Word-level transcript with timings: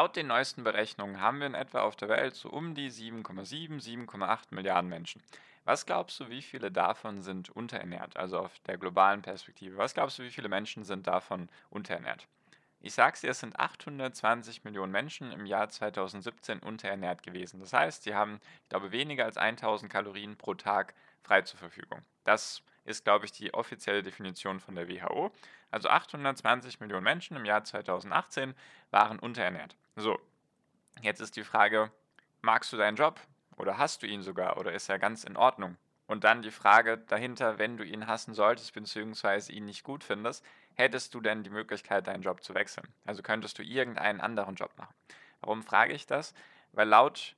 Laut 0.00 0.16
den 0.16 0.28
neuesten 0.28 0.64
Berechnungen 0.64 1.20
haben 1.20 1.40
wir 1.40 1.46
in 1.46 1.52
etwa 1.52 1.82
auf 1.82 1.94
der 1.94 2.08
Welt 2.08 2.34
so 2.34 2.48
um 2.48 2.74
die 2.74 2.90
7,7, 2.90 3.82
7,8 3.82 4.44
Milliarden 4.48 4.88
Menschen. 4.88 5.22
Was 5.66 5.84
glaubst 5.84 6.18
du, 6.18 6.30
wie 6.30 6.40
viele 6.40 6.72
davon 6.72 7.20
sind 7.20 7.50
unterernährt, 7.50 8.16
also 8.16 8.38
auf 8.38 8.58
der 8.60 8.78
globalen 8.78 9.20
Perspektive? 9.20 9.76
Was 9.76 9.92
glaubst 9.92 10.18
du, 10.18 10.22
wie 10.22 10.30
viele 10.30 10.48
Menschen 10.48 10.84
sind 10.84 11.06
davon 11.06 11.50
unterernährt? 11.68 12.26
Ich 12.80 12.94
sag's 12.94 13.20
dir, 13.20 13.28
es 13.28 13.40
sind 13.40 13.60
820 13.60 14.64
Millionen 14.64 14.90
Menschen 14.90 15.32
im 15.32 15.44
Jahr 15.44 15.68
2017 15.68 16.60
unterernährt 16.60 17.22
gewesen. 17.22 17.60
Das 17.60 17.74
heißt, 17.74 18.04
sie 18.04 18.14
haben, 18.14 18.40
ich 18.62 18.68
glaube, 18.70 18.92
weniger 18.92 19.26
als 19.26 19.36
1000 19.36 19.92
Kalorien 19.92 20.34
pro 20.38 20.54
Tag 20.54 20.94
frei 21.20 21.42
zur 21.42 21.58
Verfügung. 21.58 22.00
Das 22.24 22.62
ist, 22.86 23.04
glaube 23.04 23.26
ich, 23.26 23.32
die 23.32 23.52
offizielle 23.52 24.02
Definition 24.02 24.60
von 24.60 24.76
der 24.76 24.88
WHO. 24.88 25.30
Also 25.70 25.88
820 25.88 26.80
Millionen 26.80 27.04
Menschen 27.04 27.36
im 27.36 27.44
Jahr 27.44 27.64
2018 27.64 28.54
waren 28.90 29.18
unterernährt. 29.18 29.76
So, 29.96 30.18
jetzt 31.02 31.20
ist 31.20 31.36
die 31.36 31.44
Frage, 31.44 31.90
magst 32.42 32.72
du 32.72 32.76
deinen 32.76 32.96
Job 32.96 33.20
oder 33.56 33.78
hast 33.78 34.02
du 34.02 34.06
ihn 34.06 34.22
sogar 34.22 34.56
oder 34.56 34.72
ist 34.72 34.88
er 34.88 34.98
ganz 34.98 35.24
in 35.24 35.36
Ordnung? 35.36 35.76
Und 36.06 36.24
dann 36.24 36.42
die 36.42 36.50
Frage 36.50 36.98
dahinter, 36.98 37.58
wenn 37.58 37.76
du 37.76 37.84
ihn 37.84 38.08
hassen 38.08 38.34
solltest 38.34 38.74
bzw. 38.74 39.52
ihn 39.52 39.64
nicht 39.64 39.84
gut 39.84 40.02
findest, 40.02 40.44
hättest 40.74 41.14
du 41.14 41.20
denn 41.20 41.44
die 41.44 41.50
Möglichkeit, 41.50 42.08
deinen 42.08 42.22
Job 42.22 42.42
zu 42.42 42.54
wechseln? 42.54 42.88
Also 43.04 43.22
könntest 43.22 43.58
du 43.58 43.62
irgendeinen 43.62 44.20
anderen 44.20 44.56
Job 44.56 44.72
machen. 44.76 44.94
Warum 45.40 45.62
frage 45.62 45.92
ich 45.92 46.06
das? 46.06 46.34
Weil 46.72 46.88
laut 46.88 47.36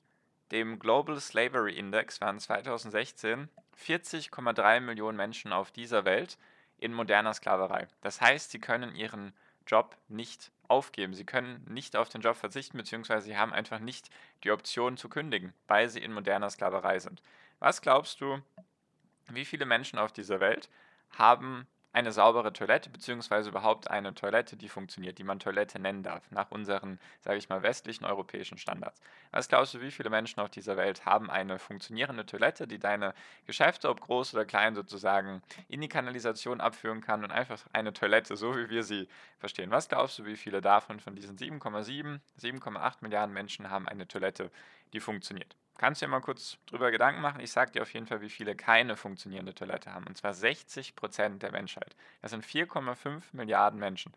dem 0.53 0.79
Global 0.79 1.21
Slavery 1.21 1.75
Index 1.75 2.21
waren 2.23 2.39
2016 2.39 3.51
40,3 3.79 4.81
Millionen 4.81 5.17
Menschen 5.17 5.53
auf 5.53 5.71
dieser 5.71 6.05
Welt 6.05 6.39
in 6.83 6.93
moderner 6.93 7.33
Sklaverei. 7.33 7.87
Das 8.01 8.21
heißt, 8.21 8.51
sie 8.51 8.59
können 8.59 8.95
ihren 8.95 9.33
Job 9.67 9.97
nicht 10.09 10.51
aufgeben. 10.69 11.15
Sie 11.15 11.25
können 11.25 11.65
nicht 11.69 11.97
auf 11.97 12.09
den 12.09 12.23
Job 12.23 12.37
verzichten, 12.37 12.77
beziehungsweise 12.77 13.27
sie 13.27 13.37
haben 13.37 13.53
einfach 13.53 13.79
nicht 13.79 14.11
die 14.43 14.51
Option 14.51 14.97
zu 14.97 15.09
kündigen, 15.09 15.53
weil 15.69 15.89
sie 15.89 16.01
in 16.01 16.13
moderner 16.13 16.51
Sklaverei 16.51 16.99
sind. 16.99 17.23
Was 17.59 17.83
glaubst 17.83 18.21
du, 18.21 18.43
wie 19.29 19.45
viele 19.45 19.67
Menschen 19.67 19.99
auf 19.99 20.13
dieser 20.13 20.41
Welt 20.41 20.69
haben 21.11 21.67
eine 21.93 22.13
saubere 22.13 22.53
Toilette, 22.53 22.89
beziehungsweise 22.89 23.51
überhaupt 23.51 23.91
eine 23.91 24.15
Toilette, 24.15 24.57
die 24.57 24.69
funktioniert, 24.69 25.19
die 25.19 25.25
man 25.25 25.39
Toilette 25.39 25.79
nennen 25.79 26.03
darf, 26.03 26.31
nach 26.31 26.51
unseren, 26.51 26.99
sage 27.21 27.37
ich 27.39 27.49
mal, 27.49 27.63
westlichen 27.63 28.05
europäischen 28.05 28.57
Standards. 28.57 29.01
Was 29.31 29.49
glaubst 29.49 29.75
du, 29.75 29.81
wie 29.81 29.91
viele 29.91 30.09
Menschen 30.09 30.41
auf 30.41 30.49
dieser 30.49 30.77
Welt 30.77 31.05
haben 31.05 31.31
eine 31.31 31.59
funktionierende 31.59 32.25
Toilette, 32.25 32.67
die 32.67 32.79
deine 32.79 33.15
Geschäfte, 33.47 33.91
ob 33.91 34.01
groß 34.01 34.35
oder 34.35 34.45
klein, 34.45 34.75
sozusagen 34.75 35.43
in 35.69 35.81
die 35.81 35.89
Kanalisation 35.89 36.61
abführen 36.61 37.03
kann 37.03 37.25
und 37.25 37.31
einfach 37.31 37.61
eine 37.73 37.93
Toilette, 37.93 38.37
so 38.37 38.57
wie 38.57 38.71
wir 38.71 38.85
sie 38.85 39.09
verstehen? 39.39 39.71
Was 39.71 39.89
glaubst 39.89 40.19
du, 40.19 40.25
wie 40.25 40.37
viele 40.37 40.63
davon, 40.63 40.99
von 40.99 41.15
diesen 41.15 41.37
7,7, 41.37 42.21
7,8 42.41 42.97
Milliarden 43.01 43.35
Menschen 43.35 43.69
haben 43.69 43.87
eine 43.87 44.09
Toilette, 44.09 44.51
die 44.93 45.01
funktioniert? 45.01 45.57
kannst 45.83 46.01
du 46.01 46.07
dir 46.07 46.11
mal 46.11 46.21
kurz 46.21 46.59
drüber 46.67 46.93
Gedanken 46.93 47.21
machen. 47.21 47.41
Ich 47.41 47.51
sage 47.51 47.73
dir 47.73 47.83
auf 47.83 47.93
jeden 47.93 48.07
Fall, 48.07 48.21
wie 48.21 48.29
viele 48.29 48.55
keine 48.55 48.97
funktionierende 48.97 49.53
Toilette 49.53 49.93
haben. 49.93 50.07
Und 50.07 50.17
zwar 50.17 50.33
60 50.33 50.95
Prozent 50.95 51.43
der 51.43 51.51
Menschheit. 51.51 51.97
Das 52.21 52.31
sind 52.31 52.45
4,5 52.45 53.21
Milliarden 53.33 53.81
Menschen. 53.81 54.13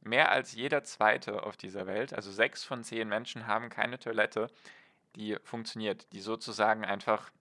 Mehr 0.00 0.30
als 0.30 0.52
jeder 0.54 0.84
zweite 0.84 1.42
auf 1.42 1.56
dieser 1.56 1.88
Welt, 1.88 2.14
also 2.14 2.30
sechs 2.30 2.62
von 2.62 2.84
zehn 2.84 3.08
Menschen, 3.08 3.48
haben 3.48 3.68
keine 3.68 3.98
Toilette, 3.98 4.46
die 5.16 5.36
funktioniert, 5.42 6.06
die 6.12 6.20
sozusagen 6.20 6.84
einfach 6.84 7.32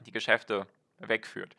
die 0.00 0.10
Geschäfte 0.10 0.66
wegführt. 0.98 1.54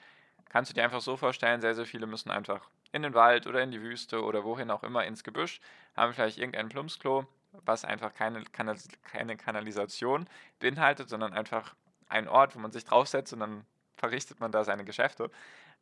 Kannst 0.49 0.71
du 0.71 0.73
dir 0.75 0.83
einfach 0.83 0.99
so 0.99 1.15
vorstellen, 1.15 1.61
sehr, 1.61 1.75
sehr 1.75 1.85
viele 1.85 2.07
müssen 2.07 2.29
einfach 2.29 2.69
in 2.91 3.03
den 3.03 3.13
Wald 3.13 3.47
oder 3.47 3.61
in 3.61 3.71
die 3.71 3.81
Wüste 3.81 4.21
oder 4.21 4.43
wohin 4.43 4.69
auch 4.69 4.83
immer 4.83 5.05
ins 5.05 5.23
Gebüsch, 5.23 5.61
haben 5.95 6.13
vielleicht 6.13 6.39
irgendein 6.39 6.67
Plumpsklo, 6.67 7.25
was 7.51 7.85
einfach 7.85 8.13
keine, 8.13 8.43
Kanal 8.43 8.77
keine 9.03 9.37
Kanalisation 9.37 10.27
beinhaltet, 10.59 11.09
sondern 11.09 11.33
einfach 11.33 11.75
ein 12.09 12.27
Ort, 12.27 12.55
wo 12.55 12.59
man 12.59 12.71
sich 12.71 12.85
draufsetzt 12.85 13.33
und 13.33 13.39
dann 13.39 13.65
verrichtet 13.97 14.39
man 14.39 14.51
da 14.51 14.63
seine 14.63 14.85
Geschäfte. 14.85 15.29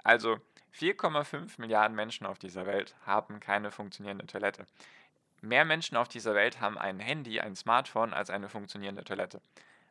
Also 0.03 0.37
4,5 0.77 1.59
Milliarden 1.59 1.95
Menschen 1.95 2.25
auf 2.25 2.39
dieser 2.39 2.65
Welt 2.65 2.95
haben 3.05 3.39
keine 3.39 3.71
funktionierende 3.71 4.25
Toilette. 4.25 4.65
Mehr 5.41 5.65
Menschen 5.65 5.97
auf 5.97 6.07
dieser 6.07 6.33
Welt 6.33 6.59
haben 6.61 6.77
ein 6.77 6.99
Handy, 6.99 7.39
ein 7.39 7.55
Smartphone 7.55 8.13
als 8.13 8.29
eine 8.29 8.49
funktionierende 8.49 9.03
Toilette. 9.03 9.41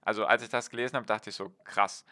Also 0.03 0.27
als 0.27 0.43
ich 0.43 0.49
das 0.49 0.71
gelesen 0.71 0.97
habe, 0.97 1.07
dachte 1.07 1.31
ich 1.31 1.37
so, 1.37 1.51
krass. 1.65 2.05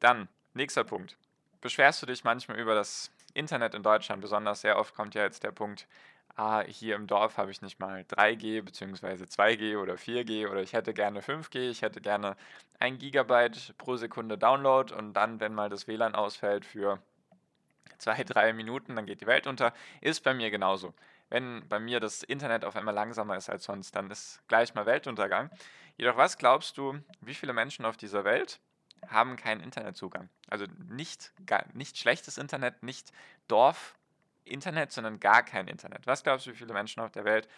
Dann, 0.00 0.28
nächster 0.54 0.84
Punkt. 0.84 1.16
Beschwerst 1.60 2.02
du 2.02 2.06
dich 2.06 2.24
manchmal 2.24 2.58
über 2.58 2.74
das 2.74 3.10
Internet 3.34 3.74
in 3.74 3.82
Deutschland? 3.82 4.22
Besonders 4.22 4.62
sehr 4.62 4.78
oft 4.78 4.94
kommt 4.94 5.14
ja 5.14 5.22
jetzt 5.22 5.42
der 5.42 5.52
Punkt, 5.52 5.86
ah, 6.36 6.62
hier 6.62 6.96
im 6.96 7.06
Dorf 7.06 7.36
habe 7.36 7.50
ich 7.50 7.62
nicht 7.62 7.78
mal 7.80 8.02
3G 8.02 8.62
bzw. 8.62 9.24
2G 9.24 9.78
oder 9.78 9.94
4G 9.94 10.48
oder 10.48 10.62
ich 10.62 10.72
hätte 10.72 10.94
gerne 10.94 11.20
5G, 11.20 11.70
ich 11.70 11.82
hätte 11.82 12.00
gerne 12.00 12.36
1 12.78 12.98
Gigabyte 12.98 13.74
pro 13.78 13.96
Sekunde 13.96 14.38
Download 14.38 14.94
und 14.94 15.14
dann, 15.14 15.40
wenn 15.40 15.54
mal 15.54 15.68
das 15.68 15.86
WLAN 15.86 16.14
ausfällt 16.14 16.64
für 16.64 17.00
zwei, 17.98 18.24
drei 18.24 18.52
Minuten, 18.52 18.96
dann 18.96 19.06
geht 19.06 19.20
die 19.20 19.26
Welt 19.26 19.46
unter. 19.46 19.72
Ist 20.00 20.24
bei 20.24 20.34
mir 20.34 20.50
genauso. 20.50 20.94
Wenn 21.28 21.66
bei 21.68 21.78
mir 21.78 22.00
das 22.00 22.22
Internet 22.22 22.64
auf 22.64 22.74
einmal 22.74 22.94
langsamer 22.94 23.36
ist 23.36 23.48
als 23.48 23.64
sonst, 23.64 23.94
dann 23.94 24.10
ist 24.10 24.40
gleich 24.48 24.74
mal 24.74 24.86
Weltuntergang. 24.86 25.50
Jedoch, 25.96 26.16
was 26.16 26.38
glaubst 26.38 26.76
du, 26.76 26.98
wie 27.20 27.34
viele 27.34 27.52
Menschen 27.52 27.84
auf 27.84 27.96
dieser 27.96 28.24
Welt 28.24 28.58
haben 29.06 29.36
keinen 29.36 29.60
Internetzugang? 29.60 30.28
Also 30.48 30.66
nicht, 30.88 31.32
gar, 31.46 31.64
nicht 31.72 31.98
schlechtes 31.98 32.36
Internet, 32.36 32.82
nicht 32.82 33.12
Dorf, 33.46 33.94
Internet, 34.44 34.92
sondern 34.92 35.20
gar 35.20 35.42
kein 35.42 35.68
Internet. 35.68 36.06
Was 36.06 36.22
glaubst 36.22 36.46
du, 36.46 36.52
wie 36.52 36.56
viele 36.56 36.72
Menschen 36.72 37.00
auf 37.00 37.10
der 37.10 37.24
Welt 37.24 37.48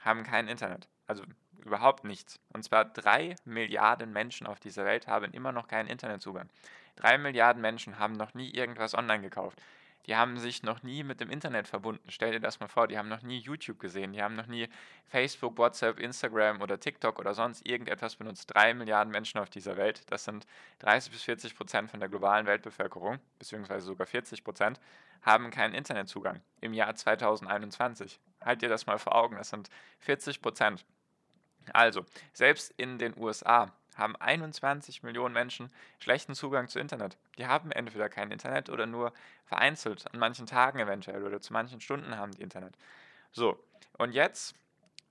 haben 0.00 0.24
kein 0.24 0.48
Internet? 0.48 0.88
Also 1.06 1.24
überhaupt 1.64 2.04
nichts. 2.04 2.40
Und 2.52 2.64
zwar 2.64 2.84
drei 2.84 3.36
Milliarden 3.44 4.12
Menschen 4.12 4.46
auf 4.46 4.60
dieser 4.60 4.84
Welt 4.84 5.06
haben 5.06 5.32
immer 5.32 5.52
noch 5.52 5.68
keinen 5.68 5.88
Internetzugang. 5.88 6.48
Drei 6.96 7.18
Milliarden 7.18 7.62
Menschen 7.62 7.98
haben 7.98 8.14
noch 8.14 8.34
nie 8.34 8.50
irgendwas 8.50 8.94
online 8.94 9.22
gekauft. 9.22 9.60
Die 10.06 10.16
haben 10.16 10.38
sich 10.38 10.64
noch 10.64 10.82
nie 10.82 11.04
mit 11.04 11.20
dem 11.20 11.30
Internet 11.30 11.68
verbunden. 11.68 12.10
Stell 12.10 12.32
dir 12.32 12.40
das 12.40 12.58
mal 12.58 12.66
vor, 12.66 12.88
die 12.88 12.98
haben 12.98 13.08
noch 13.08 13.22
nie 13.22 13.38
YouTube 13.38 13.78
gesehen, 13.78 14.12
die 14.12 14.22
haben 14.22 14.34
noch 14.34 14.48
nie 14.48 14.68
Facebook, 15.06 15.56
WhatsApp, 15.58 16.00
Instagram 16.00 16.60
oder 16.60 16.80
TikTok 16.80 17.20
oder 17.20 17.34
sonst 17.34 17.64
irgendetwas 17.64 18.16
benutzt. 18.16 18.52
Drei 18.52 18.74
Milliarden 18.74 19.12
Menschen 19.12 19.38
auf 19.38 19.48
dieser 19.48 19.76
Welt, 19.76 20.02
das 20.10 20.24
sind 20.24 20.46
30 20.80 21.12
bis 21.12 21.22
40 21.22 21.56
Prozent 21.56 21.90
von 21.90 22.00
der 22.00 22.08
globalen 22.08 22.46
Weltbevölkerung, 22.46 23.20
beziehungsweise 23.38 23.86
sogar 23.86 24.08
40 24.08 24.42
Prozent, 24.42 24.80
haben 25.22 25.50
keinen 25.50 25.74
Internetzugang 25.74 26.40
im 26.60 26.74
Jahr 26.74 26.94
2021. 26.94 28.20
Halt 28.44 28.62
dir 28.62 28.68
das 28.68 28.86
mal 28.86 28.98
vor 28.98 29.14
Augen, 29.14 29.36
das 29.36 29.50
sind 29.50 29.70
40 30.00 30.42
Prozent. 30.42 30.84
Also, 31.72 32.04
selbst 32.32 32.72
in 32.76 32.98
den 32.98 33.16
USA 33.16 33.72
haben 33.94 34.16
21 34.16 35.02
Millionen 35.02 35.34
Menschen 35.34 35.70
schlechten 35.98 36.34
Zugang 36.34 36.68
zu 36.68 36.78
Internet. 36.78 37.18
Die 37.38 37.46
haben 37.46 37.70
entweder 37.70 38.08
kein 38.08 38.30
Internet 38.30 38.70
oder 38.70 38.86
nur 38.86 39.12
vereinzelt, 39.44 40.12
an 40.12 40.18
manchen 40.18 40.46
Tagen 40.46 40.78
eventuell 40.78 41.22
oder 41.24 41.40
zu 41.40 41.52
manchen 41.52 41.80
Stunden 41.80 42.16
haben 42.16 42.32
die 42.32 42.42
Internet. 42.42 42.76
So, 43.32 43.62
und 43.98 44.12
jetzt, 44.12 44.54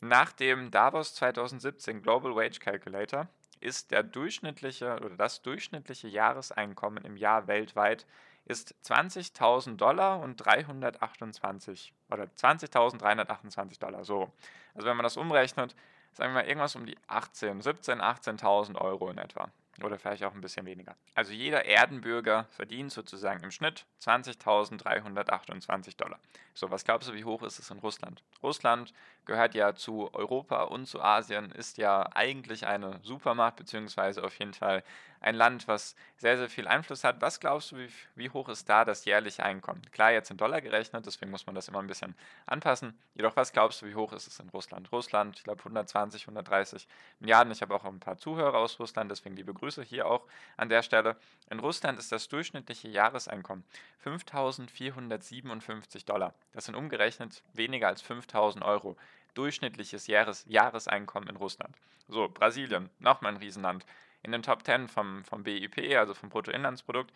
nach 0.01 0.31
dem 0.31 0.71
Davos 0.71 1.13
2017 1.15 2.01
Global 2.01 2.35
Wage 2.35 2.59
Calculator, 2.59 3.27
ist 3.59 3.91
der 3.91 4.01
durchschnittliche 4.01 4.95
oder 4.95 5.15
das 5.15 5.43
durchschnittliche 5.43 6.07
Jahreseinkommen 6.07 7.05
im 7.05 7.15
Jahr 7.15 7.47
weltweit 7.47 8.07
ist 8.45 8.75
20.000 8.85 9.77
Dollar 9.77 10.19
und 10.19 10.37
328 10.37 11.93
oder 12.09 12.23
20.328 12.25 13.79
Dollar. 13.79 14.03
So. 14.03 14.31
Also 14.73 14.87
wenn 14.87 14.97
man 14.97 15.03
das 15.03 15.17
umrechnet, 15.17 15.75
sagen 16.13 16.33
wir 16.33 16.41
mal 16.41 16.47
irgendwas 16.47 16.75
um 16.75 16.85
die 16.85 16.97
18, 17.07 17.61
17, 17.61 18.01
18.000 18.01 18.75
Euro 18.77 19.09
in 19.09 19.17
etwa. 19.17 19.49
oder 19.83 19.97
vielleicht 19.97 20.23
auch 20.23 20.33
ein 20.33 20.41
bisschen 20.41 20.65
weniger. 20.65 20.95
Also 21.15 21.31
jeder 21.33 21.65
Erdenbürger 21.65 22.45
verdient 22.51 22.91
sozusagen 22.91 23.43
im 23.43 23.51
Schnitt 23.51 23.85
20.328 24.01 25.97
Dollar. 25.97 26.19
So, 26.53 26.69
was 26.69 26.83
glaubst 26.83 27.09
du, 27.09 27.13
wie 27.13 27.23
hoch 27.23 27.41
ist 27.43 27.57
es 27.59 27.71
in 27.71 27.79
Russland? 27.79 28.21
Russland 28.43 28.93
gehört 29.25 29.55
ja 29.55 29.73
zu 29.73 30.13
Europa 30.13 30.63
und 30.63 30.87
zu 30.87 31.01
Asien, 31.01 31.51
ist 31.51 31.77
ja 31.77 32.09
eigentlich 32.13 32.67
eine 32.67 32.99
Supermacht, 33.03 33.55
beziehungsweise 33.55 34.23
auf 34.23 34.37
jeden 34.39 34.53
Fall 34.53 34.83
ein 35.21 35.35
Land, 35.35 35.67
was 35.67 35.95
sehr, 36.17 36.37
sehr 36.37 36.49
viel 36.49 36.67
Einfluss 36.67 37.03
hat. 37.03 37.21
Was 37.21 37.39
glaubst 37.39 37.71
du, 37.71 37.77
wie, 37.77 37.89
wie 38.15 38.31
hoch 38.31 38.49
ist 38.49 38.67
da 38.67 38.83
das 38.83 39.05
jährliche 39.05 39.43
Einkommen? 39.43 39.83
Klar, 39.91 40.11
jetzt 40.11 40.31
in 40.31 40.37
Dollar 40.37 40.61
gerechnet, 40.61 41.05
deswegen 41.05 41.31
muss 41.31 41.45
man 41.45 41.55
das 41.55 41.67
immer 41.67 41.79
ein 41.79 41.87
bisschen 41.87 42.15
anpassen. 42.47 42.97
Jedoch, 43.13 43.35
was 43.35 43.53
glaubst 43.53 43.81
du, 43.81 43.85
wie 43.85 43.95
hoch 43.95 44.13
ist 44.13 44.27
es 44.27 44.39
in 44.39 44.49
Russland? 44.49 44.91
Russland, 44.91 45.37
ich 45.37 45.43
glaube 45.43 45.59
120, 45.59 46.23
130 46.23 46.87
Milliarden. 47.19 47.53
Ich 47.53 47.61
habe 47.61 47.75
auch 47.75 47.85
ein 47.85 47.99
paar 47.99 48.17
Zuhörer 48.17 48.57
aus 48.57 48.79
Russland, 48.79 49.11
deswegen 49.11 49.35
liebe 49.35 49.53
Grüße 49.53 49.83
hier 49.83 50.07
auch 50.07 50.25
an 50.57 50.69
der 50.69 50.81
Stelle. 50.81 51.15
In 51.49 51.59
Russland 51.59 51.99
ist 51.99 52.11
das 52.11 52.27
durchschnittliche 52.27 52.89
Jahreseinkommen 52.89 53.63
5.457 54.03 56.05
Dollar. 56.05 56.33
Das 56.53 56.65
sind 56.65 56.75
umgerechnet 56.75 57.43
weniger 57.53 57.87
als 57.87 58.03
5.000 58.03 58.63
Euro 58.63 58.97
durchschnittliches 59.33 60.07
Jahres 60.07 60.45
Jahreseinkommen 60.47 61.29
in 61.29 61.35
Russland. 61.35 61.75
So, 62.07 62.27
Brasilien, 62.27 62.89
nochmal 62.99 63.33
ein 63.33 63.37
Riesenland 63.37 63.85
in 64.23 64.31
den 64.31 64.43
Top 64.43 64.63
10 64.63 64.87
vom, 64.87 65.23
vom 65.23 65.43
BIP, 65.43 65.97
also 65.97 66.13
vom 66.13 66.29
Bruttoinlandsprodukt. 66.29 67.11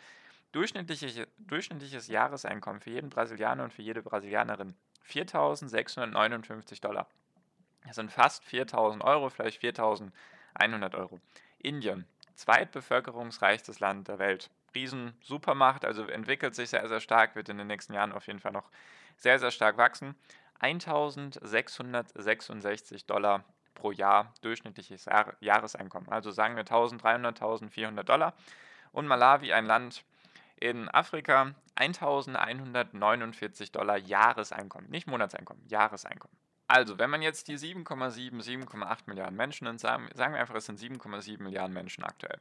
Durchschnittliches, 0.51 1.27
durchschnittliches 1.37 2.07
Jahreseinkommen 2.07 2.81
für 2.81 2.91
jeden 2.91 3.09
Brasilianer 3.09 3.65
und 3.65 3.73
für 3.73 3.81
jede 3.81 4.01
Brasilianerin 4.01 4.75
4.659 5.09 6.81
Dollar. 6.81 7.07
Das 7.85 7.97
sind 7.97 8.11
fast 8.11 8.43
4.000 8.43 9.03
Euro, 9.03 9.29
vielleicht 9.29 9.61
4.100 9.61 10.95
Euro. 10.95 11.19
Indien, 11.59 12.07
zweitbevölkerungsreichstes 12.35 13.79
Land 13.79 14.07
der 14.07 14.19
Welt. 14.19 14.49
Riesen 14.73 15.13
Supermacht, 15.21 15.85
also 15.85 16.07
entwickelt 16.07 16.55
sich 16.55 16.69
sehr, 16.69 16.87
sehr 16.87 16.99
stark, 16.99 17.35
wird 17.35 17.49
in 17.49 17.57
den 17.57 17.67
nächsten 17.67 17.93
Jahren 17.93 18.11
auf 18.11 18.27
jeden 18.27 18.39
Fall 18.39 18.51
noch 18.51 18.69
sehr, 19.17 19.39
sehr 19.39 19.51
stark 19.51 19.77
wachsen. 19.77 20.15
1666 20.59 23.05
Dollar 23.05 23.43
pro 23.75 23.91
Jahr 23.91 24.33
durchschnittliches 24.41 25.05
Jahreseinkommen. 25.39 26.09
Also 26.09 26.31
sagen 26.31 26.55
wir 26.55 26.61
1300, 26.61 27.35
1400 27.35 28.07
Dollar. 28.07 28.33
Und 28.91 29.07
Malawi, 29.07 29.53
ein 29.53 29.65
Land 29.65 30.03
in 30.55 30.89
Afrika, 30.89 31.53
1149 31.75 33.71
Dollar 33.71 33.97
Jahreseinkommen. 33.97 34.89
Nicht 34.89 35.07
Monatseinkommen, 35.07 35.67
Jahreseinkommen. 35.67 36.35
Also, 36.67 36.97
wenn 36.97 37.11
man 37.11 37.21
jetzt 37.21 37.47
die 37.47 37.57
7,7, 37.57 38.41
7,8 38.41 38.97
Milliarden 39.05 39.35
Menschen 39.35 39.65
nimmt, 39.65 39.79
sagen, 39.79 40.09
sagen 40.15 40.33
wir 40.33 40.41
einfach, 40.41 40.55
es 40.55 40.65
sind 40.65 40.79
7,7 40.79 41.43
Milliarden 41.43 41.73
Menschen 41.73 42.03
aktuell. 42.03 42.39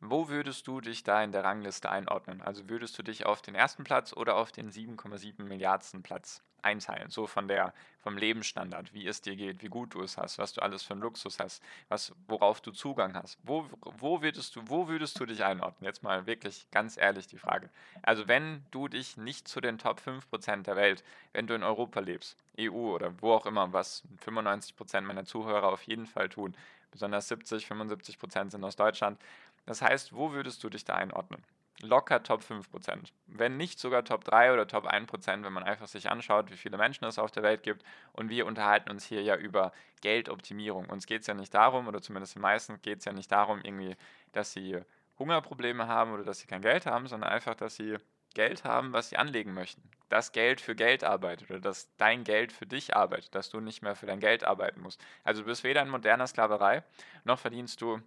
Wo 0.00 0.28
würdest 0.28 0.66
du 0.66 0.82
dich 0.82 1.02
da 1.02 1.22
in 1.22 1.32
der 1.32 1.44
Rangliste 1.44 1.88
einordnen? 1.90 2.42
Also 2.42 2.68
würdest 2.68 2.98
du 2.98 3.02
dich 3.02 3.24
auf 3.24 3.40
den 3.40 3.54
ersten 3.54 3.84
Platz 3.84 4.12
oder 4.12 4.36
auf 4.36 4.52
den 4.52 4.70
7,7 4.70 5.44
Milliardsten 5.44 6.02
Platz 6.02 6.42
einteilen, 6.64 7.10
so 7.10 7.26
von 7.26 7.48
der, 7.48 7.72
vom 8.00 8.16
Lebensstandard, 8.16 8.92
wie 8.92 9.06
es 9.06 9.20
dir 9.20 9.36
geht, 9.36 9.62
wie 9.62 9.68
gut 9.68 9.94
du 9.94 10.02
es 10.02 10.16
hast, 10.18 10.38
was 10.38 10.52
du 10.52 10.62
alles 10.62 10.82
für 10.82 10.92
einen 10.92 11.02
Luxus 11.02 11.38
hast, 11.38 11.62
was, 11.88 12.14
worauf 12.26 12.60
du 12.60 12.70
Zugang 12.72 13.14
hast. 13.14 13.38
Wo, 13.42 13.66
wo, 13.98 14.22
würdest 14.22 14.56
du, 14.56 14.62
wo 14.66 14.88
würdest 14.88 15.18
du 15.20 15.26
dich 15.26 15.44
einordnen? 15.44 15.86
Jetzt 15.86 16.02
mal 16.02 16.26
wirklich 16.26 16.66
ganz 16.70 16.96
ehrlich 16.96 17.26
die 17.26 17.38
Frage. 17.38 17.70
Also 18.02 18.28
wenn 18.28 18.64
du 18.70 18.88
dich 18.88 19.16
nicht 19.16 19.48
zu 19.48 19.60
den 19.60 19.78
Top 19.78 20.00
5% 20.00 20.62
der 20.62 20.76
Welt, 20.76 21.04
wenn 21.32 21.46
du 21.46 21.54
in 21.54 21.62
Europa 21.62 22.00
lebst, 22.00 22.36
EU 22.58 22.94
oder 22.94 23.12
wo 23.20 23.32
auch 23.32 23.46
immer, 23.46 23.72
was 23.72 24.04
95% 24.24 25.02
meiner 25.02 25.24
Zuhörer 25.24 25.72
auf 25.72 25.82
jeden 25.84 26.06
Fall 26.06 26.28
tun, 26.28 26.56
besonders 26.90 27.28
70, 27.28 27.66
75% 27.66 28.50
sind 28.50 28.64
aus 28.64 28.76
Deutschland. 28.76 29.20
Das 29.66 29.82
heißt, 29.82 30.14
wo 30.14 30.32
würdest 30.32 30.62
du 30.62 30.70
dich 30.70 30.84
da 30.84 30.94
einordnen? 30.94 31.42
Locker 31.84 32.22
Top 32.22 32.42
5%. 32.42 33.12
Wenn 33.26 33.56
nicht 33.56 33.78
sogar 33.78 34.04
Top 34.04 34.24
3 34.24 34.52
oder 34.52 34.66
Top 34.66 34.86
1%, 34.86 35.44
wenn 35.44 35.52
man 35.52 35.62
einfach 35.62 35.86
sich 35.86 36.10
anschaut, 36.10 36.50
wie 36.50 36.56
viele 36.56 36.76
Menschen 36.76 37.04
es 37.04 37.18
auf 37.18 37.30
der 37.30 37.42
Welt 37.42 37.62
gibt. 37.62 37.84
Und 38.12 38.30
wir 38.30 38.46
unterhalten 38.46 38.90
uns 38.90 39.04
hier 39.04 39.22
ja 39.22 39.36
über 39.36 39.72
Geldoptimierung. 40.00 40.86
Uns 40.86 41.06
geht 41.06 41.22
es 41.22 41.26
ja 41.26 41.34
nicht 41.34 41.54
darum, 41.54 41.88
oder 41.88 42.02
zumindest 42.02 42.34
den 42.34 42.42
meisten 42.42 42.80
geht 42.82 42.98
es 42.98 43.04
ja 43.04 43.12
nicht 43.12 43.30
darum, 43.30 43.60
irgendwie, 43.62 43.96
dass 44.32 44.52
sie 44.52 44.80
Hungerprobleme 45.18 45.86
haben 45.86 46.12
oder 46.12 46.24
dass 46.24 46.40
sie 46.40 46.46
kein 46.46 46.62
Geld 46.62 46.86
haben, 46.86 47.06
sondern 47.06 47.30
einfach, 47.30 47.54
dass 47.54 47.76
sie 47.76 47.96
Geld 48.34 48.64
haben, 48.64 48.92
was 48.92 49.08
sie 49.08 49.16
anlegen 49.16 49.54
möchten. 49.54 49.82
Das 50.08 50.32
Geld 50.32 50.60
für 50.60 50.74
Geld 50.74 51.04
arbeitet 51.04 51.50
oder 51.50 51.60
dass 51.60 51.94
dein 51.96 52.24
Geld 52.24 52.52
für 52.52 52.66
dich 52.66 52.94
arbeitet, 52.94 53.34
dass 53.34 53.48
du 53.48 53.60
nicht 53.60 53.82
mehr 53.82 53.94
für 53.94 54.06
dein 54.06 54.20
Geld 54.20 54.44
arbeiten 54.44 54.80
musst. 54.80 55.00
Also 55.22 55.42
du 55.42 55.46
bist 55.46 55.64
weder 55.64 55.82
in 55.82 55.88
moderner 55.88 56.26
Sklaverei, 56.26 56.82
noch 57.24 57.38
verdienst 57.38 57.80
du 57.80 58.00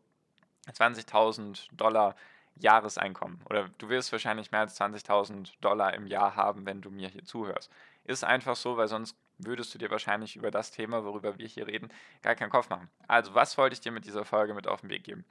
20.000 0.67 1.69
Dollar 1.71 2.15
Jahreseinkommen 2.59 3.41
oder 3.49 3.69
du 3.77 3.89
wirst 3.89 4.11
wahrscheinlich 4.11 4.51
mehr 4.51 4.61
als 4.61 4.79
20.000 4.79 5.53
Dollar 5.61 5.93
im 5.93 6.07
Jahr 6.07 6.35
haben, 6.35 6.65
wenn 6.65 6.81
du 6.81 6.89
mir 6.89 7.09
hier 7.09 7.23
zuhörst. 7.23 7.71
Ist 8.03 8.23
einfach 8.23 8.55
so, 8.55 8.77
weil 8.77 8.87
sonst 8.87 9.15
würdest 9.37 9.73
du 9.73 9.77
dir 9.77 9.91
wahrscheinlich 9.91 10.35
über 10.35 10.51
das 10.51 10.71
Thema, 10.71 11.03
worüber 11.03 11.37
wir 11.37 11.47
hier 11.47 11.67
reden, 11.67 11.89
gar 12.21 12.35
keinen 12.35 12.49
Kopf 12.49 12.69
machen. 12.69 12.89
Also, 13.07 13.35
was 13.35 13.57
wollte 13.57 13.73
ich 13.73 13.81
dir 13.81 13.91
mit 13.91 14.05
dieser 14.05 14.25
Folge 14.25 14.53
mit 14.53 14.67
auf 14.67 14.81
den 14.81 14.89
Weg 14.89 15.03
geben? 15.03 15.25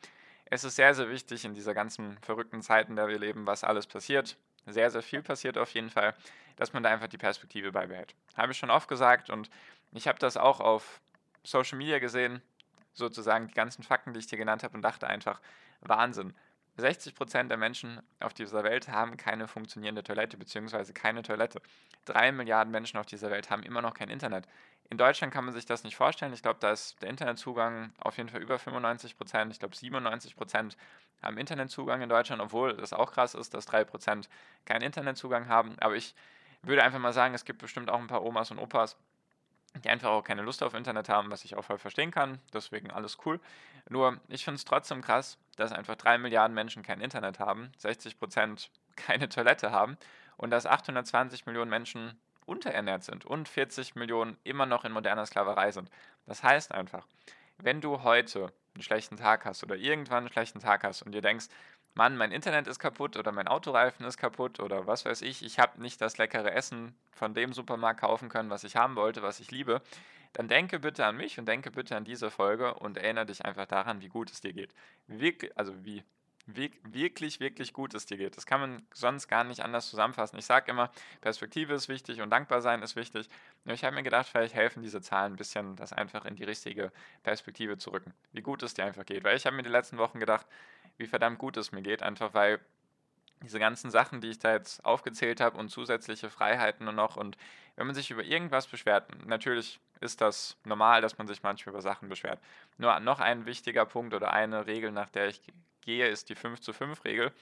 Es 0.45 0.63
ist 0.63 0.77
sehr, 0.77 0.95
sehr 0.95 1.11
wichtig 1.11 1.45
in 1.45 1.55
dieser 1.55 1.75
ganzen 1.75 2.19
verrückten 2.19 2.63
Zeit, 2.63 2.89
in 2.89 2.97
der 2.97 3.09
wir 3.09 3.19
leben, 3.19 3.47
was 3.47 3.65
alles 3.65 3.87
passiert. 3.87 4.37
Sehr, 4.67 4.91
sehr 4.91 5.03
viel 5.03 5.23
passiert 5.23 5.59
auf 5.59 5.75
jeden 5.75 5.91
Fall, 5.91 6.15
dass 6.57 6.73
man 6.73 6.83
da 6.83 6.91
einfach 6.91 7.09
die 7.09 7.19
Perspektive 7.19 7.73
beibehält. 7.73 8.15
Habe 8.37 8.53
ich 8.53 8.59
schon 8.59 8.71
oft 8.71 8.89
gesagt 8.89 9.31
und 9.31 9.51
ich 9.93 10.07
habe 10.07 10.19
das 10.19 10.37
auch 10.37 10.61
auf 10.61 11.01
Social 11.43 11.79
Media 11.79 11.99
gesehen, 11.99 12.43
sozusagen 12.93 13.49
die 13.49 13.55
ganzen 13.55 13.83
Fakten, 13.83 14.13
die 14.13 14.21
ich 14.21 14.27
dir 14.27 14.39
genannt 14.39 14.63
habe 14.63 14.75
und 14.75 14.83
dachte 14.83 15.07
einfach, 15.07 15.41
Wahnsinn. 15.81 16.35
60% 16.79 17.49
der 17.49 17.57
Menschen 17.57 18.01
auf 18.21 18.35
dieser 18.35 18.63
Welt 18.65 18.89
haben 18.89 19.17
keine 19.17 19.49
funktionierende 19.49 20.03
Toilette 20.03 20.37
bzw. 20.37 20.93
keine 20.93 21.23
Toilette. 21.23 21.61
Drei 22.05 22.33
Milliarden 22.33 22.71
Menschen 22.71 22.99
auf 22.99 23.07
dieser 23.07 23.31
Welt 23.31 23.51
haben 23.51 23.63
immer 23.63 23.83
noch 23.83 23.95
kein 23.95 24.09
Internet. 24.09 24.47
In 24.89 24.99
Deutschland 24.99 25.33
kann 25.33 25.45
man 25.45 25.55
sich 25.55 25.67
das 25.67 25.83
nicht 25.83 25.97
vorstellen. 25.97 26.33
Ich 26.33 26.43
glaube, 26.43 26.59
da 26.61 26.71
ist 26.71 27.03
der 27.03 27.09
Internetzugang 27.09 27.93
auf 27.99 28.19
jeden 28.19 28.29
Fall 28.29 28.41
über 28.41 28.57
95% 28.57 29.51
Ich 29.51 29.59
glaube, 29.59 29.75
97% 29.75 30.77
haben 31.23 31.39
Internetzugang 31.39 32.03
in 32.03 32.09
Deutschland, 32.09 32.41
obwohl 32.41 32.77
das 32.77 32.93
auch 32.93 33.13
krass 33.13 33.35
ist, 33.35 33.55
dass 33.55 33.69
3% 33.69 34.29
keinen 34.65 34.83
Internetzugang 34.83 35.49
haben. 35.49 35.77
Aber 35.81 35.97
ich 35.97 36.15
würde 36.63 36.85
einfach 36.85 36.99
mal 36.99 37.13
sagen, 37.13 37.35
es 37.35 37.45
gibt 37.45 37.61
bestimmt 37.61 37.91
auch 37.91 37.99
ein 37.99 38.07
paar 38.07 38.23
Omas 38.23 38.51
und 38.51 38.59
Opas, 38.59 38.97
die 39.85 39.89
einfach 39.89 40.11
auch 40.11 40.23
keine 40.23 40.43
Lust 40.43 40.63
auf 40.63 40.75
Internet 40.75 41.09
haben, 41.09 41.31
was 41.31 41.45
ich 41.45 41.57
auch 41.57 41.65
voll 41.65 41.79
verstehen 41.79 42.11
kann. 42.11 42.41
Deswegen 42.53 42.91
alles 42.91 43.19
cool. 43.25 43.41
Nur, 43.89 44.21
ich 44.29 44.45
finde 44.45 44.57
es 44.57 44.65
trotzdem 44.65 45.03
krass, 45.03 45.39
dass 45.57 45.73
einfach 45.73 45.97
3 45.97 46.19
Milliarden 46.19 46.55
Menschen 46.55 46.83
kein 46.83 47.01
Internet 47.01 47.41
haben, 47.41 47.73
60 47.79 48.19
Prozent 48.19 48.71
keine 48.97 49.29
Toilette 49.29 49.73
haben 49.73 49.97
und 50.37 50.51
dass 50.51 50.67
820 50.67 51.47
Millionen 51.47 51.71
Menschen 51.71 52.19
unterernährt 52.45 53.03
sind 53.03 53.25
und 53.25 53.49
40 53.49 53.97
Millionen 53.97 54.37
immer 54.45 54.67
noch 54.67 54.85
in 54.85 54.93
moderner 54.93 55.27
Sklaverei 55.27 55.73
sind. 55.73 55.91
Das 56.27 56.43
heißt 56.43 56.73
einfach, 56.73 57.07
wenn 57.59 57.81
du 57.81 58.03
heute 58.03 58.53
einen 58.75 58.83
schlechten 58.83 59.17
Tag 59.17 59.45
hast 59.45 59.65
oder 59.65 59.77
irgendwann 59.77 60.25
einen 60.25 60.33
schlechten 60.33 60.61
Tag 60.61 60.85
hast 60.85 61.03
und 61.03 61.13
dir 61.13 61.23
denkst, 61.23 61.47
Mann, 61.95 62.17
mein 62.17 62.31
Internet 62.31 62.67
ist 62.67 62.79
kaputt 62.79 63.17
oder 63.17 63.33
mein 63.33 63.49
Autoreifen 63.49 64.05
ist 64.05 64.19
kaputt 64.19 64.61
oder 64.61 64.87
was 64.87 65.07
weiß 65.07 65.23
ich, 65.23 65.43
ich 65.43 65.59
habe 65.59 65.81
nicht 65.81 65.99
das 66.03 66.19
leckere 66.19 66.53
Essen 66.53 66.95
von 67.11 67.33
dem 67.33 67.55
Supermarkt 67.55 68.01
kaufen 68.01 68.29
können, 68.29 68.51
was 68.51 68.65
ich 68.65 68.77
haben 68.77 68.97
wollte, 68.97 69.23
was 69.23 69.41
ich 69.41 69.51
liebe, 69.51 69.81
dann 70.33 70.49
denke 70.49 70.79
bitte 70.79 71.05
an 71.05 71.17
mich 71.17 71.39
und 71.39 71.47
denke 71.47 71.71
bitte 71.71 71.97
an 71.97 72.05
diese 72.05 72.31
Folge 72.31 72.75
und 72.75 72.97
erinnere 72.97 73.27
dich 73.27 73.45
einfach 73.45 73.67
daran, 73.67 74.01
wie 74.01 74.09
gut 74.09 74.31
es 74.31 74.41
dir 74.41 74.53
geht. 74.53 74.75
Wirklich, 75.07 75.57
also 75.57 75.73
wie 75.85 76.03
wirklich, 76.47 77.41
wirklich 77.41 77.73
gut 77.73 77.95
es 77.95 78.07
dir 78.07 78.17
geht. 78.17 78.37
Das 78.37 78.47
kann 78.47 78.61
man 78.61 78.87
sonst 78.95 79.27
gar 79.29 79.43
nicht 79.43 79.61
anders 79.61 79.91
zusammenfassen. 79.91 80.39
Ich 80.39 80.47
sage 80.47 80.71
immer, 80.71 80.91
Perspektive 81.21 81.75
ist 81.75 81.89
wichtig 81.89 82.21
und 82.21 82.31
dankbar 82.31 82.61
sein 82.61 82.83
ist 82.83 82.95
wichtig. 82.95 83.29
Nur 83.65 83.75
ich 83.75 83.85
habe 83.85 83.97
mir 83.97 84.05
gedacht, 84.05 84.29
vielleicht 84.29 84.55
helfen 84.55 84.83
diese 84.83 85.01
Zahlen 85.01 85.33
ein 85.33 85.37
bisschen, 85.37 85.75
das 85.77 85.93
einfach 85.93 86.25
in 86.25 86.37
die 86.37 86.45
richtige 86.45 86.93
Perspektive 87.25 87.79
zu 87.79 87.91
rücken. 87.91 88.15
Wie 88.33 88.43
gut 88.43 88.63
es 88.63 88.75
dir 88.75 88.85
einfach 88.85 89.05
geht. 89.05 89.25
Weil 89.25 89.37
ich 89.37 89.45
habe 89.45 89.57
mir 89.57 89.65
die 89.65 89.71
letzten 89.71 89.99
Wochen 89.99 90.21
gedacht, 90.21 90.47
wie 90.99 91.07
verdammt 91.07 91.39
gut 91.39 91.57
es 91.57 91.73
mir 91.73 91.83
geht, 91.83 92.03
einfach 92.03 92.33
weil 92.33 92.61
diese 93.43 93.59
ganzen 93.59 93.91
Sachen, 93.91 94.21
die 94.21 94.29
ich 94.31 94.39
da 94.39 94.53
jetzt 94.53 94.85
aufgezählt 94.85 95.41
habe 95.41 95.59
und 95.59 95.69
zusätzliche 95.69 96.31
Freiheiten 96.31 96.89
und 96.89 96.95
noch 96.95 97.17
und 97.17 97.37
wenn 97.75 97.87
man 97.87 97.95
sich 97.95 98.11
über 98.11 98.25
irgendwas 98.25 98.67
beschwert, 98.67 99.27
natürlich 99.27 99.79
ist 100.01 100.21
das 100.21 100.57
normal, 100.65 101.01
dass 101.01 101.19
man 101.19 101.27
sich 101.27 101.43
manchmal 101.43 101.73
über 101.75 101.83
Sachen 101.83 102.09
beschwert. 102.09 102.41
Nur 102.79 102.99
noch 103.01 103.21
ein 103.21 103.47
wichtiger 103.47 103.85
Punkt 103.87 104.15
oder 104.15 104.33
eine 104.33 104.67
Regel, 104.67 104.93
nach 104.93 105.11
der 105.11 105.29
ich 105.29 105.41
gehe, 105.83 106.09
ist 106.09 106.29
die 106.29 106.35
5 106.35 106.61
zu 106.61 106.73
5 106.73 107.05
Regel. 107.05 107.33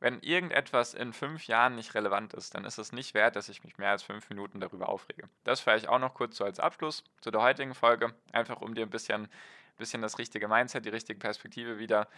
Wenn 0.00 0.20
irgendetwas 0.20 0.94
in 0.94 1.12
fünf 1.12 1.46
Jahren 1.46 1.76
nicht 1.76 1.94
relevant 1.94 2.34
ist, 2.34 2.56
dann 2.56 2.64
ist 2.64 2.78
es 2.78 2.90
nicht 2.90 3.14
wert, 3.14 3.36
dass 3.36 3.48
ich 3.48 3.62
mich 3.62 3.78
mehr 3.78 3.90
als 3.90 4.02
fünf 4.02 4.28
Minuten 4.30 4.58
darüber 4.58 4.88
aufrege. 4.88 5.28
Das 5.44 5.60
vielleicht 5.60 5.88
auch 5.88 6.00
noch 6.00 6.14
kurz 6.14 6.36
so 6.36 6.44
als 6.44 6.58
Abschluss 6.58 7.04
zu 7.20 7.30
der 7.30 7.40
heutigen 7.40 7.72
Folge, 7.72 8.12
einfach 8.32 8.60
um 8.60 8.74
dir 8.74 8.82
ein 8.82 8.90
bisschen, 8.90 9.28
bisschen 9.78 10.02
das 10.02 10.18
richtige 10.18 10.48
Mindset, 10.48 10.84
die 10.84 10.88
richtige 10.88 11.20
Perspektive 11.20 11.78
wieder 11.78 12.08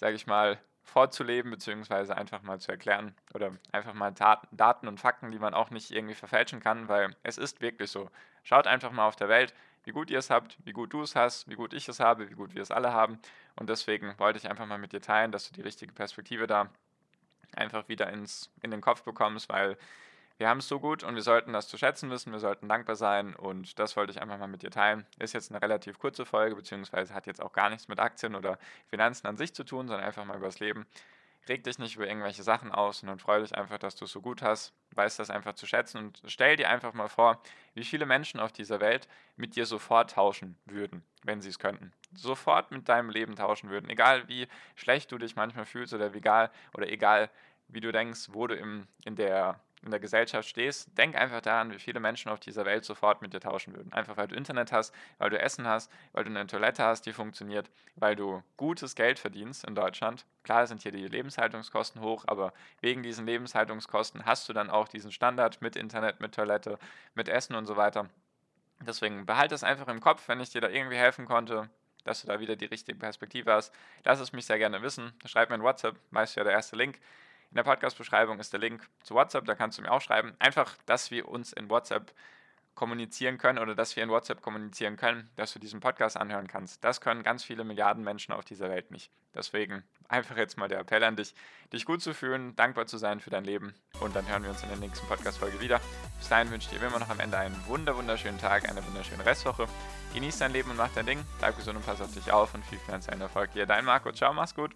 sage 0.00 0.16
ich 0.16 0.26
mal, 0.26 0.58
vorzuleben, 0.82 1.50
beziehungsweise 1.50 2.16
einfach 2.16 2.42
mal 2.42 2.60
zu 2.60 2.72
erklären 2.72 3.14
oder 3.34 3.52
einfach 3.72 3.94
mal 3.94 4.12
Daten 4.12 4.88
und 4.88 4.98
Fakten, 4.98 5.30
die 5.30 5.38
man 5.38 5.54
auch 5.54 5.70
nicht 5.70 5.90
irgendwie 5.90 6.14
verfälschen 6.14 6.60
kann, 6.60 6.88
weil 6.88 7.14
es 7.22 7.38
ist 7.38 7.60
wirklich 7.60 7.90
so. 7.90 8.10
Schaut 8.42 8.66
einfach 8.66 8.90
mal 8.90 9.06
auf 9.06 9.16
der 9.16 9.28
Welt, 9.28 9.54
wie 9.84 9.92
gut 9.92 10.10
ihr 10.10 10.18
es 10.18 10.30
habt, 10.30 10.58
wie 10.64 10.72
gut 10.72 10.92
du 10.92 11.02
es 11.02 11.14
hast, 11.16 11.48
wie 11.48 11.54
gut 11.54 11.72
ich 11.74 11.88
es 11.88 12.00
habe, 12.00 12.28
wie 12.30 12.34
gut 12.34 12.54
wir 12.54 12.62
es 12.62 12.70
alle 12.70 12.92
haben. 12.92 13.18
Und 13.56 13.68
deswegen 13.68 14.18
wollte 14.18 14.38
ich 14.38 14.48
einfach 14.48 14.66
mal 14.66 14.78
mit 14.78 14.92
dir 14.92 15.00
teilen, 15.00 15.32
dass 15.32 15.48
du 15.48 15.54
die 15.54 15.62
richtige 15.62 15.92
Perspektive 15.92 16.46
da 16.46 16.70
einfach 17.54 17.88
wieder 17.88 18.10
ins, 18.10 18.50
in 18.62 18.70
den 18.70 18.80
Kopf 18.80 19.02
bekommst, 19.02 19.48
weil 19.48 19.76
wir 20.40 20.48
haben 20.48 20.60
es 20.60 20.68
so 20.68 20.80
gut 20.80 21.04
und 21.04 21.16
wir 21.16 21.22
sollten 21.22 21.52
das 21.52 21.68
zu 21.68 21.76
schätzen 21.76 22.08
wissen, 22.08 22.32
wir 22.32 22.38
sollten 22.38 22.66
dankbar 22.66 22.96
sein 22.96 23.36
und 23.36 23.78
das 23.78 23.94
wollte 23.94 24.10
ich 24.10 24.22
einfach 24.22 24.38
mal 24.38 24.48
mit 24.48 24.62
dir 24.62 24.70
teilen. 24.70 25.04
Ist 25.18 25.34
jetzt 25.34 25.50
eine 25.50 25.60
relativ 25.60 25.98
kurze 25.98 26.24
Folge, 26.24 26.56
beziehungsweise 26.56 27.12
hat 27.12 27.26
jetzt 27.26 27.42
auch 27.42 27.52
gar 27.52 27.68
nichts 27.68 27.88
mit 27.88 28.00
Aktien 28.00 28.34
oder 28.34 28.58
Finanzen 28.86 29.26
an 29.26 29.36
sich 29.36 29.52
zu 29.52 29.64
tun, 29.64 29.86
sondern 29.86 30.06
einfach 30.06 30.24
mal 30.24 30.38
über 30.38 30.46
das 30.46 30.58
Leben. 30.58 30.86
Reg 31.46 31.62
dich 31.64 31.78
nicht 31.78 31.96
über 31.96 32.08
irgendwelche 32.08 32.42
Sachen 32.42 32.72
aus 32.72 33.02
und 33.02 33.20
freue 33.20 33.42
dich 33.42 33.54
einfach, 33.54 33.76
dass 33.76 33.96
du 33.96 34.06
es 34.06 34.12
so 34.12 34.22
gut 34.22 34.40
hast, 34.40 34.72
weißt 34.94 35.18
das 35.18 35.28
einfach 35.28 35.56
zu 35.56 35.66
schätzen 35.66 35.98
und 35.98 36.22
stell 36.24 36.56
dir 36.56 36.70
einfach 36.70 36.94
mal 36.94 37.08
vor, 37.08 37.42
wie 37.74 37.84
viele 37.84 38.06
Menschen 38.06 38.40
auf 38.40 38.50
dieser 38.50 38.80
Welt 38.80 39.08
mit 39.36 39.56
dir 39.56 39.66
sofort 39.66 40.12
tauschen 40.12 40.56
würden, 40.64 41.04
wenn 41.22 41.42
sie 41.42 41.50
es 41.50 41.58
könnten. 41.58 41.92
Sofort 42.14 42.70
mit 42.70 42.88
deinem 42.88 43.10
Leben 43.10 43.36
tauschen 43.36 43.68
würden, 43.68 43.90
egal 43.90 44.26
wie 44.26 44.48
schlecht 44.74 45.12
du 45.12 45.18
dich 45.18 45.36
manchmal 45.36 45.66
fühlst 45.66 45.92
oder 45.92 46.14
egal 46.14 46.50
oder 46.72 46.88
egal 46.88 47.28
wie 47.68 47.80
du 47.80 47.92
denkst, 47.92 48.28
wo 48.30 48.46
du 48.46 48.54
im, 48.54 48.86
in 49.04 49.16
der 49.16 49.60
in 49.82 49.90
der 49.90 50.00
Gesellschaft 50.00 50.48
stehst, 50.48 50.96
denk 50.98 51.16
einfach 51.16 51.40
daran, 51.40 51.72
wie 51.72 51.78
viele 51.78 52.00
Menschen 52.00 52.30
auf 52.30 52.40
dieser 52.40 52.66
Welt 52.66 52.84
sofort 52.84 53.22
mit 53.22 53.32
dir 53.32 53.40
tauschen 53.40 53.74
würden. 53.74 53.92
Einfach 53.92 54.16
weil 54.16 54.28
du 54.28 54.34
Internet 54.34 54.72
hast, 54.72 54.94
weil 55.18 55.30
du 55.30 55.40
Essen 55.40 55.66
hast, 55.66 55.90
weil 56.12 56.24
du 56.24 56.30
eine 56.30 56.46
Toilette 56.46 56.84
hast, 56.84 57.06
die 57.06 57.12
funktioniert, 57.12 57.70
weil 57.96 58.14
du 58.14 58.42
gutes 58.56 58.94
Geld 58.94 59.18
verdienst 59.18 59.64
in 59.64 59.74
Deutschland. 59.74 60.26
Klar 60.42 60.66
sind 60.66 60.82
hier 60.82 60.92
die 60.92 61.06
Lebenshaltungskosten 61.06 62.02
hoch, 62.02 62.24
aber 62.26 62.52
wegen 62.80 63.02
diesen 63.02 63.26
Lebenshaltungskosten 63.26 64.26
hast 64.26 64.48
du 64.48 64.52
dann 64.52 64.68
auch 64.68 64.88
diesen 64.88 65.12
Standard 65.12 65.62
mit 65.62 65.76
Internet, 65.76 66.20
mit 66.20 66.34
Toilette, 66.34 66.78
mit 67.14 67.28
Essen 67.28 67.54
und 67.54 67.66
so 67.66 67.76
weiter. 67.76 68.08
Deswegen 68.86 69.26
behalte 69.26 69.54
es 69.54 69.64
einfach 69.64 69.88
im 69.88 70.00
Kopf, 70.00 70.28
wenn 70.28 70.40
ich 70.40 70.50
dir 70.50 70.60
da 70.60 70.68
irgendwie 70.68 70.96
helfen 70.96 71.26
konnte, 71.26 71.68
dass 72.04 72.22
du 72.22 72.28
da 72.28 72.40
wieder 72.40 72.56
die 72.56 72.66
richtige 72.66 72.98
Perspektive 72.98 73.52
hast. 73.52 73.74
Lass 74.04 74.20
es 74.20 74.32
mich 74.32 74.46
sehr 74.46 74.58
gerne 74.58 74.82
wissen. 74.82 75.12
Schreib 75.26 75.50
mir 75.50 75.56
ein 75.56 75.62
WhatsApp, 75.62 75.96
meist 76.10 76.36
ja 76.36 76.44
der 76.44 76.52
erste 76.52 76.76
Link. 76.76 76.98
In 77.50 77.56
der 77.56 77.64
Podcast-Beschreibung 77.64 78.38
ist 78.38 78.52
der 78.52 78.60
Link 78.60 78.88
zu 79.02 79.14
WhatsApp, 79.14 79.44
da 79.44 79.54
kannst 79.54 79.78
du 79.78 79.82
mir 79.82 79.90
auch 79.90 80.00
schreiben. 80.00 80.34
Einfach, 80.38 80.76
dass 80.86 81.10
wir 81.10 81.28
uns 81.28 81.52
in 81.52 81.68
WhatsApp 81.68 82.12
kommunizieren 82.74 83.38
können 83.38 83.58
oder 83.58 83.74
dass 83.74 83.94
wir 83.96 84.02
in 84.02 84.08
WhatsApp 84.08 84.40
kommunizieren 84.40 84.96
können, 84.96 85.28
dass 85.36 85.52
du 85.52 85.58
diesen 85.58 85.80
Podcast 85.80 86.16
anhören 86.16 86.46
kannst. 86.46 86.82
Das 86.82 87.00
können 87.00 87.22
ganz 87.22 87.44
viele 87.44 87.64
Milliarden 87.64 88.04
Menschen 88.04 88.32
auf 88.32 88.44
dieser 88.44 88.70
Welt 88.70 88.90
nicht. 88.90 89.10
Deswegen 89.34 89.84
einfach 90.08 90.36
jetzt 90.36 90.56
mal 90.56 90.68
der 90.68 90.80
Appell 90.80 91.04
an 91.04 91.16
dich, 91.16 91.34
dich 91.72 91.84
gut 91.84 92.02
zu 92.02 92.14
fühlen, 92.14 92.56
dankbar 92.56 92.86
zu 92.86 92.96
sein 92.96 93.20
für 93.20 93.30
dein 93.30 93.44
Leben 93.44 93.74
und 94.00 94.16
dann 94.16 94.26
hören 94.28 94.42
wir 94.42 94.50
uns 94.50 94.62
in 94.62 94.70
der 94.70 94.78
nächsten 94.78 95.06
Podcast-Folge 95.06 95.60
wieder. 95.60 95.80
Bis 96.18 96.28
dahin 96.28 96.50
wünsche 96.50 96.70
ich 96.72 96.78
dir 96.78 96.86
immer 96.86 96.98
noch 96.98 97.10
am 97.10 97.20
Ende 97.20 97.36
einen 97.36 97.56
wunder 97.66 97.96
wunderschönen 97.96 98.38
Tag, 98.38 98.68
eine 98.68 98.84
wunderschöne 98.86 99.26
Restwoche. 99.26 99.66
Genieß 100.14 100.38
dein 100.38 100.52
Leben 100.52 100.70
und 100.70 100.76
mach 100.76 100.92
dein 100.94 101.06
Ding, 101.06 101.22
bleib 101.38 101.56
gesund 101.56 101.76
und 101.76 101.84
pass 101.84 102.00
auf 102.00 102.14
dich 102.14 102.32
auf 102.32 102.54
und 102.54 102.64
viel 102.64 102.78
finanziellen 102.78 103.20
Erfolg 103.20 103.52
dir. 103.52 103.66
Dein 103.66 103.84
Marco, 103.84 104.10
ciao, 104.12 104.32
mach's 104.32 104.54
gut. 104.54 104.74